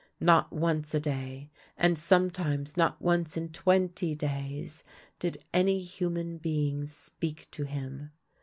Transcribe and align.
Not 0.19 0.51
once 0.51 0.95
a 0.95 0.99
day, 0.99 1.51
and 1.77 1.95
sometimes 1.95 2.75
not 2.75 2.99
once 3.03 3.37
in 3.37 3.49
twenty 3.49 4.15
days, 4.15 4.83
did 5.19 5.43
any 5.53 5.77
human 5.79 6.39
being 6.39 6.87
speak 6.87 7.47
to 7.51 7.65
him. 7.65 8.09